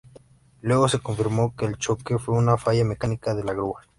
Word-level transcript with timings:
Luego 0.63 0.87
se 0.89 0.97
confirmó 0.97 1.55
que 1.55 1.65
el 1.67 1.77
choque 1.77 2.17
fue 2.17 2.33
una 2.33 2.57
falla 2.57 2.83
mecánica 2.83 3.35
de 3.35 3.43
la 3.43 3.53
grúa. 3.53 3.83